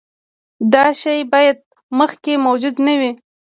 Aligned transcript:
دا 0.73 0.85
شی 1.01 1.17
باید 1.31 1.57
مخکې 1.99 2.33
موجود 2.45 2.75
نه 2.85 2.93
وي. 2.99 3.11